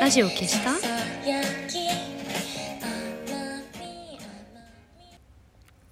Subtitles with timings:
[0.00, 0.70] ラジオ消した？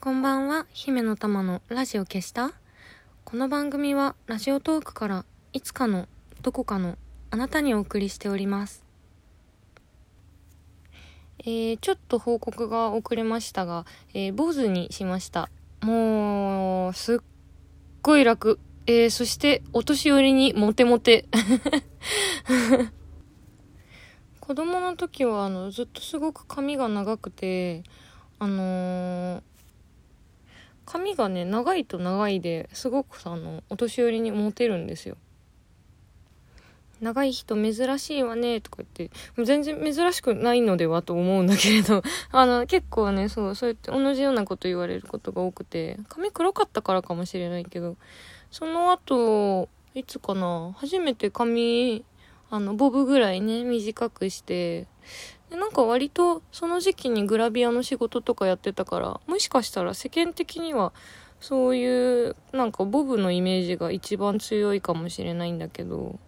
[0.00, 2.52] こんばんは姫の玉のラジオ消した？
[3.24, 6.08] この番組はラジオトークからいつかの
[6.40, 6.96] どこかの
[7.30, 8.82] あなたにお送りしております。
[11.40, 13.84] えー、ちょっと報告が遅れましたが、
[14.14, 15.50] えー、坊主にしました。
[15.82, 17.18] もうすっ
[18.00, 18.58] ごい楽。
[18.86, 21.26] えー、そしてお年寄りにモテモテ。
[24.48, 27.82] 子供の時はあのずっとすごく髪が長くて
[28.38, 29.42] あのー、
[30.86, 35.18] 髪がね長いと長いですごくさあのお年寄りにモテるんですよ。
[37.02, 39.10] 長い人珍しいわねとか言って
[39.44, 42.02] 全然珍しくないのではと思うんだけれど
[42.32, 47.98] あの結構ねそうそうやって同じようなこと言われることが多くて髪黒かったからかもしれないけど
[48.50, 52.02] その後いつかな初めて髪
[52.50, 54.86] あのボブぐらいね短くして。
[55.50, 60.92] でなんか割とその時期にグラビアの仕事とかやってたからもしかしたら世間的には
[61.40, 66.18] そういうなんかボブのイメージが一番強いかもしれないんだけど。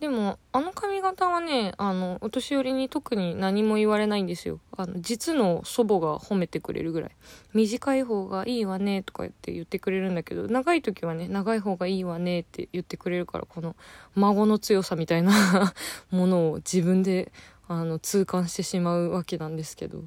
[0.00, 4.60] でも、あの髪型はね、あの、お年寄りに特に何も言われないんですよ。
[4.76, 7.10] あの、実の祖母が褒めてくれるぐらい。
[7.52, 13.74] 短い方がいいわね、とか言って言ってくれるんだけど、長い時はね、長い方がいいわね、って言ってくれるから、この、
[14.14, 15.32] 孫の強さみたいな
[16.12, 17.32] ものを自分で、
[17.66, 20.04] あの、痛感してしまうわけなんですけど。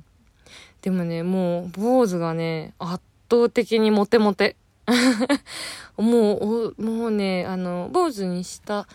[0.81, 4.55] でもね、もう、坊主がね、圧倒的にモテモテ。
[5.97, 8.87] もう、もうね、あの、坊主にした、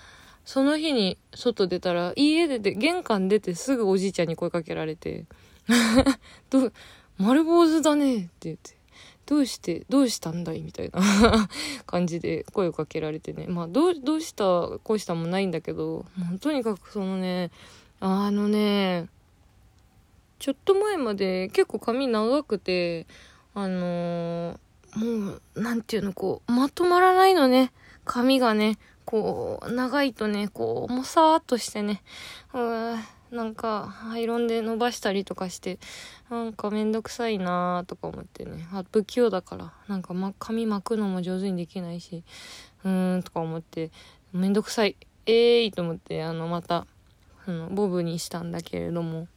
[0.47, 5.25] その日に外出たら、家出て、玄関出てすぐおじいちゃんに声かけられて、
[6.51, 6.71] ど、
[7.19, 8.77] 丸坊主だねって言って、
[9.27, 11.49] どうして、どうしたんだいみたいな
[11.85, 13.49] 感じで声をかけられてね。
[13.49, 17.51] まあ、どう、どうした、こうしたもないんだけど、もうとにかくそのね、
[17.99, 19.09] あのね、
[20.39, 23.09] ちょっと前まで結構髪長くて、
[23.53, 27.73] あのー、もう、なんていうの、こう、まとまらないのね。
[28.05, 28.79] 髪がね。
[29.07, 32.03] こう、長いとね、こう、もさーっとしてね、
[32.53, 32.97] うー
[33.31, 35.79] なんか、アイロンで伸ばしたりとかして、
[36.29, 42.25] なんかめんどくさいなーとか思ってね、あ、不器用だから、なんか、ま、髪巻くのも上手にできないし、
[42.85, 43.91] うーん、とか思って、
[44.33, 44.97] めんどくさい。
[45.27, 46.87] えーいと思って、あの、また、
[47.47, 49.29] あの、ボブにしたんだけれども、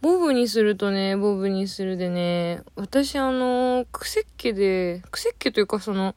[0.00, 6.14] ボブにするとね、ボブにするでね、私あの、癖っ気で、癖っ気というかその、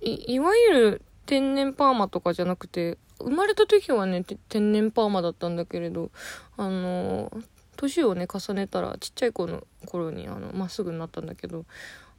[0.00, 6.10] い、いわゆる天然パーマとかじゃなくて、生まれた時はね、天然パーマだったんだけれど、
[6.56, 7.30] あの、
[7.76, 11.66] 年をね、重ねたら、ちっちゃい子の頃に、あの、まっすぐになったんだけど、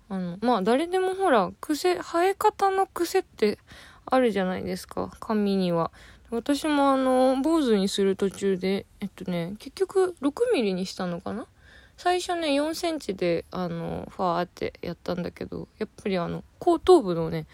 [0.09, 3.57] あの、まあ、誰でもほら、癖、生え方の癖って
[4.05, 5.89] あるじゃないですか、髪には。
[6.29, 11.47] 私もあの、坊主にする途中で、えっとね、結局6ミリにしたのかな？
[11.97, 17.47] 最初ね、4センチで、あの、ファーってやったんだけど、やっぱりあの、後頭部のね、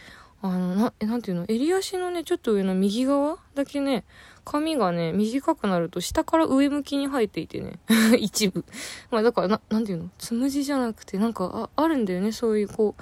[0.48, 1.46] あの、な、え、なんていうの？
[1.48, 4.04] 襟足のね、ちょっと上の右側だけね、
[4.44, 7.80] 髪がね、短くなると下から上向きに生えていてね。
[8.20, 8.64] 一部。
[9.12, 10.10] まあだからな、なんていうの？
[10.18, 12.32] つむじじゃなくて、なんか、あ、あるんだよね。
[12.32, 13.02] そういう、こう、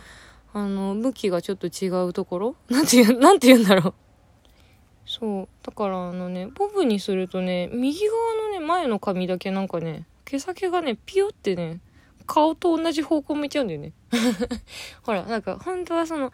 [0.57, 2.55] あの、向きがちょっと違うところ？
[2.69, 3.93] なんていう、 なんて言うんだろう。
[5.05, 5.47] そう。
[5.63, 11.81] だからあのね、ボブにするとね、右側のね、前の髪だけなんかね、毛先がね、ピヨってね、
[12.25, 13.91] 顔と同じ方向向いちゃうんだよね。
[15.03, 16.31] ほら、なんか、本当はその、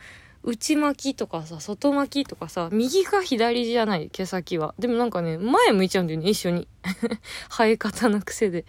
[0.50, 4.74] 内巻きとかさ、外巻きとかさ、右か左じゃない、毛先は。
[4.80, 6.68] でもなんかね、前向いちゃうんだよね、一緒に。
[7.50, 8.66] 生え方の癖で。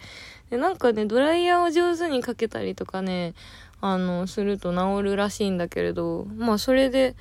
[0.49, 3.33] で、なんかね、ドライヤーを上手にかけたりとかね、
[3.81, 7.15] あの、すると治るらしいんだけれど、まあそれで、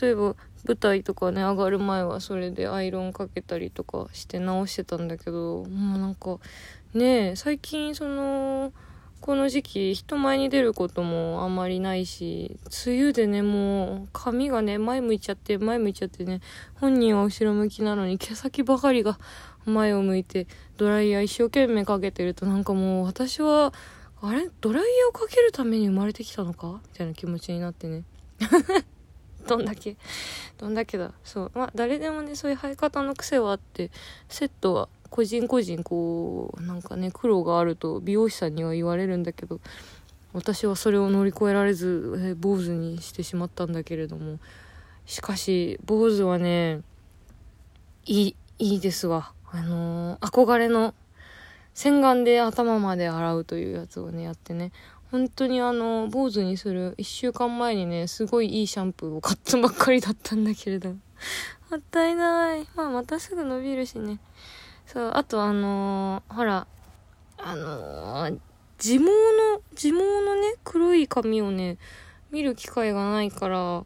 [0.00, 0.34] 例えば
[0.66, 6.38] 舞台とかね、上がる前はそれでアイロンかけたりとかして直してたんだけど、もうなんか、
[6.94, 8.72] ね最近その、
[9.20, 12.56] この時期人前に出ることもあまりないし
[12.86, 16.40] 梅雨でねもう髪がね前向いちゃって前向いちゃってね
[16.76, 19.18] 本人は後ろ向きなのに毛先ばかりが
[19.66, 20.46] 前を向いて
[20.78, 23.74] ドライヤー一生懸命かけてるとなんかもう私は
[24.22, 24.48] あれ？
[24.60, 26.80] ドライヤーをかけるために生まれてきたのか？
[26.92, 28.04] みたいな気持ちになってね。
[29.46, 29.96] どんだけ？
[30.58, 31.12] どんだけだ？
[31.22, 31.50] そう。
[31.54, 33.90] まあ誰でもねそういう生え方の癖はあって
[34.28, 39.60] セットは個人個人こうなんかね苦労があると美容師さんには言われるんだけど
[40.32, 44.38] 私はそれを乗り越えられず、え坊主にしてしまったんだけれども
[45.06, 46.82] しかし坊主はね
[48.04, 49.32] いいいいですわ。
[49.50, 50.94] あのー、憧れの
[51.72, 54.72] 洗顔で頭まで洗うというやつをねやってね。
[55.10, 60.90] 本当にあの坊主にする1週間前にねすごいいいシャンプーを買ったばっかりだったんだけれど。
[60.90, 60.96] も
[61.76, 62.66] ったいない。
[62.74, 64.18] まあまたすぐ伸びるしね。
[64.90, 66.66] そうあとあのー、ほら
[67.36, 68.38] あのー、
[68.82, 69.10] 自毛の
[69.72, 71.76] 自毛のね黒い髪をね
[72.30, 73.84] 見る機会がないから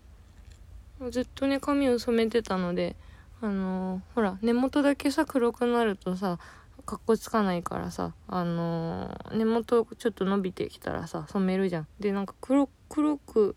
[1.11, 2.95] ずっとね髪を染めてたので
[3.41, 6.39] あのー、ほら根元だけさ黒くなるとさ
[6.87, 11.87] かっこつかないからさあの、根元ちょっと伸びてきたらさ染めるじゃん。
[12.01, 13.57] でなんか黒黒く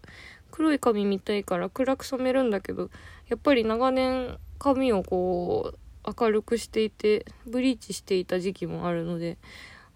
[0.52, 2.90] 黒い髪みたいから暗く染めるんだけど
[3.28, 5.85] やっぱり長年髪をこう
[6.20, 9.38] 明るくしていてブリーチしていた時期もあるので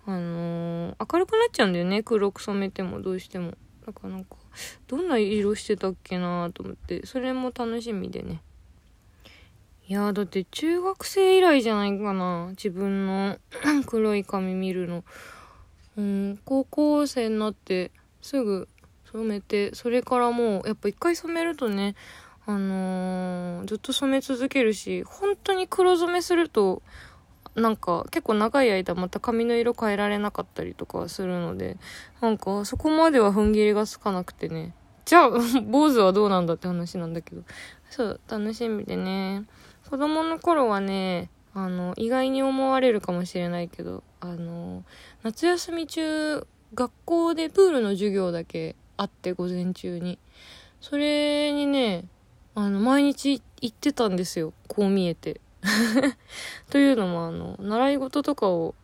[0.06, 3.54] あのー、明るくなっちゃうんだよね黒く染めてもどうしても
[3.86, 4.36] だかなんか
[4.88, 8.42] どんな色してたっけなと思ってそれも楽しみでね
[9.90, 12.50] いやだって中学生以来じゃないかな。
[12.52, 13.40] 自分の
[13.88, 15.04] 黒い髪見るの。
[15.98, 17.90] うん、高校生になって
[18.22, 18.68] すぐ
[19.12, 21.96] 染めて、それからもう、やっぱ一回染めるとね、
[22.50, 26.82] あのー、ずっと染め続けるし、本当に黒染めすると、
[27.54, 31.78] なんか結構長い間また髪の色変えられなかったりとかするので、
[32.22, 34.74] なんかそこまでは踏ん切りがつかなくてね。
[35.06, 35.30] じゃあ、
[35.62, 37.44] 坊主はどうなんだって話なんだけど。
[37.92, 39.44] そう、楽しみでね。
[39.88, 44.84] 子供の頃はね、あの、意外に思われるかもしれないけど、あの、
[45.22, 50.18] 夏休み中、学校でプールの授業だけあって、午前中に。
[50.82, 52.06] それにね、
[52.60, 54.52] あの、毎日行ってたんですよ。
[54.68, 55.40] こう見えて。
[56.70, 58.76] というのも、あの、習い事とかを、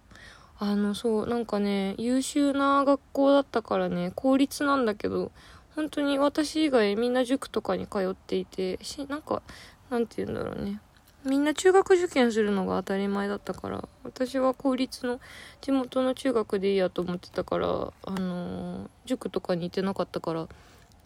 [0.60, 5.34] あの、そう、なんかね、優秀な学校だったからね、公立なんだけど、
[5.76, 9.42] 本当に私以外みんな塾とかに通っていて、し、なんか、
[9.90, 10.80] なんて言うんだろうね。
[11.26, 15.20] みんな中学受験するのが当たり前だったから私は公立の
[15.60, 20.48] 地元の中学でいいやと思ってたからあのー、塾とかに行ってなかったから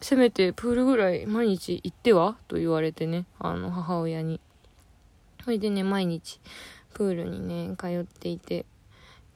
[0.00, 2.36] せめてプールぐらい毎日行っては？
[2.48, 3.26] と言われてね。
[3.38, 4.40] あの母親に。
[5.44, 6.40] それでね毎日
[6.94, 8.64] プールにね通っていて。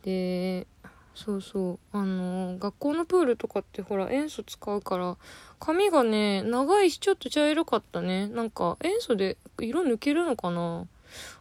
[0.03, 0.67] で
[1.15, 1.79] そうそう。
[1.97, 5.17] あの、学校のプールとかってほら塩素使うから
[5.61, 8.27] 髪がね長いしちょっと茶色かったね。
[8.29, 10.87] なんか塩素で色抜けるのかな？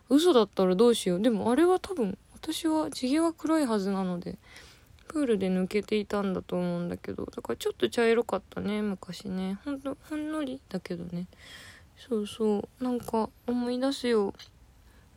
[0.10, 1.22] 嘘だったらどうしよう。
[1.22, 4.38] でもあれは多分私は地毛が黒いはずなので。
[5.14, 9.60] プールで抜けていたんだと思うんだけどだからちょっと茶色かったね昔ね。
[9.64, 11.28] ほんとほんのりだけどね。
[11.96, 12.84] そうそう。
[12.84, 14.34] なんか思い出すよ。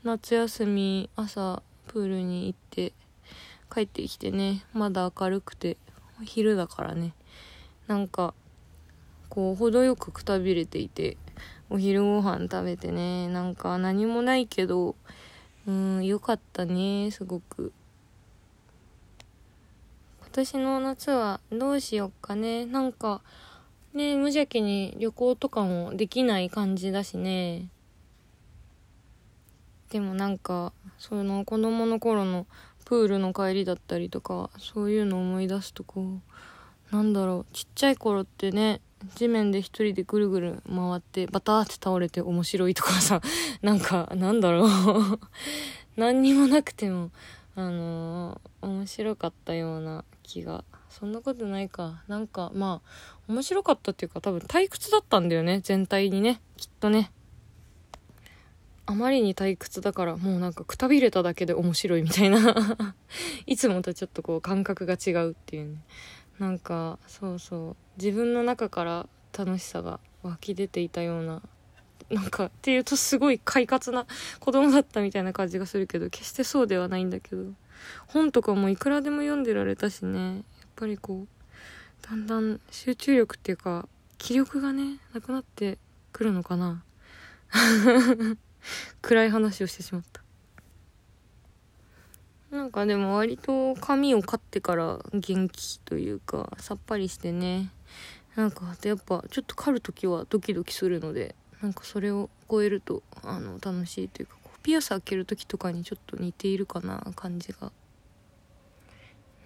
[0.05, 2.93] 夏休み朝プールに行って
[3.73, 4.67] 帰ってきてね。
[4.75, 5.79] まだ明るくて
[6.23, 7.15] 昼だからね。
[7.87, 8.35] なんか
[9.31, 11.17] こう程よくくたびれていて
[11.71, 13.29] お昼ご飯食べてね。
[13.29, 14.95] なんか何もないけど
[15.67, 17.73] うんよかったねすごく。
[20.37, 22.67] 年の夏はどうしよっかね。
[22.67, 23.23] なんか
[23.95, 27.71] ね無邪気に旅行とかもできない感じだしね。
[29.89, 32.47] でもなんかその子供の頃の
[32.85, 36.21] プールの帰りだったりとかそういうの思い出すとこ
[36.93, 37.55] うなんだろう。
[37.55, 38.83] ちっちゃい頃ってね
[39.15, 43.23] 地面で一人でぐるぐる回ってバターって倒れて面白いとかさ
[43.63, 44.71] なんかなんだろう。
[45.97, 47.11] 何にもなくても
[47.55, 50.65] あのー、面白かったような気が。
[50.89, 52.03] そんなことないか。
[52.09, 55.61] なんかまあ面白かったっていうか多分退屈だったんだよね。
[55.63, 56.41] 全体にね。
[56.57, 57.11] きっとね。
[58.89, 62.95] あまりに退屈だからもうなんかくたびれただけで面白いみたいな。
[63.47, 65.83] いつもとちょっとこう感覚が違うっていうね。
[66.39, 67.77] なんかそうそう。
[67.97, 71.43] 自分の中から楽しさが湧き出ていたような
[72.11, 74.07] なんかっていうとすごい快活な
[74.39, 77.53] 子供だったみたいな感じがするけど決してそうではないんだけど。
[78.07, 80.37] 本とかもいくらでも読んでられたしね。
[80.37, 80.43] やっ
[80.77, 85.79] ぱりこうだんだん集中力っていうか気力がねなくなって
[86.13, 86.83] くるのかな。
[89.03, 90.23] 暗い話をしてしまった。
[92.51, 97.71] なんかでも割と髪を刈ってから元気というかさっぱりしてね。
[98.35, 107.73] なんかやっぱちょっと刈る時はドキドキするのでなんかそれを超えるとあの楽しいというかピアス開ける時とかにちょっと似ているかな感じが。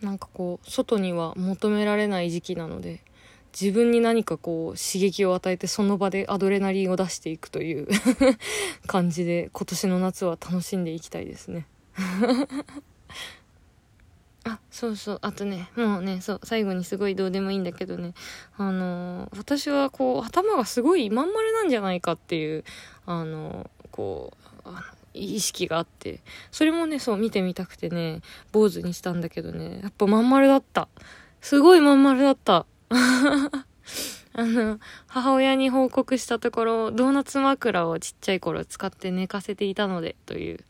[0.01, 3.03] なんかこう外には求められない時期なので
[3.59, 7.87] 自分に何かこう刺激を与えてその場でアドレナリンを出していくという
[8.87, 11.67] 感じで今年の夏は楽しんでいきたいですね。
[14.45, 15.19] あそうそう。
[15.23, 18.15] あとねもうねそう最後にすごいどうでもいいんだけどね。
[18.57, 22.65] あのー、私はこう頭がすごいまん丸なんじゃないかっていう
[23.07, 24.33] あのー、こ
[24.65, 24.71] う
[25.13, 26.21] 意識があって。
[26.51, 29.81] それもねそう見てみたくてね坊主にしたんだけどね。
[29.83, 30.89] やっぱまん丸だった。
[31.41, 32.67] すごいまん丸だった。
[34.33, 40.65] あの、母親に報告したところ、ドーナツ枕をちっちゃい頃使って寝かせていたので、という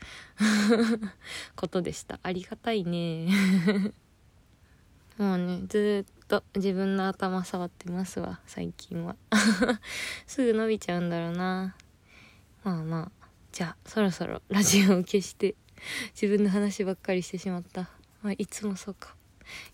[1.57, 2.19] ことでした。
[2.23, 3.29] ありがたいね。
[5.19, 9.17] もうね、ずっと自分の頭触ってますわ、最近は。
[10.26, 11.76] すぐ伸びちゃうんだろうな。
[12.64, 15.55] まあまあ、じゃあ、そろそろラジオを消して、
[16.21, 17.90] 自分の話ばっかりしてしまった。
[18.23, 19.14] まあ、いつもそうか。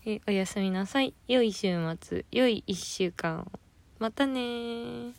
[0.05, 1.13] えおやすみなさい。
[1.27, 3.66] 良い週末、良い一週間を。
[3.99, 5.13] またね